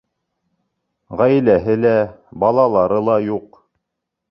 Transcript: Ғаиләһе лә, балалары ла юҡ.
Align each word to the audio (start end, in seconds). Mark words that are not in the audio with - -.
Ғаиләһе 1.19 1.77
лә, 1.83 1.93
балалары 2.45 3.01
ла 3.11 3.21
юҡ. 3.29 3.63